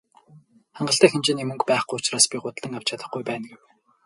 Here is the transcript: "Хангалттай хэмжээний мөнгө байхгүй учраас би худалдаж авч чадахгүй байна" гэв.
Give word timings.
"Хангалттай 0.77 1.09
хэмжээний 1.11 1.47
мөнгө 1.47 1.65
байхгүй 1.69 1.95
учраас 1.97 2.25
би 2.29 2.37
худалдаж 2.41 2.73
авч 2.75 2.87
чадахгүй 2.89 3.23
байна" 3.29 3.45
гэв. 3.51 3.61